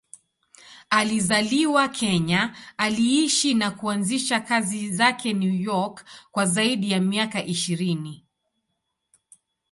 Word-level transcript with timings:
Alizaliwa 0.89 1.87
Kenya, 1.87 2.55
aliishi 2.77 3.53
na 3.53 3.71
kuanzisha 3.71 4.39
kazi 4.39 4.91
zake 4.91 5.33
New 5.33 5.53
York 5.53 6.05
kwa 6.31 6.45
zaidi 6.45 6.91
ya 6.91 6.99
miaka 7.01 7.43
ishirini. 7.43 8.25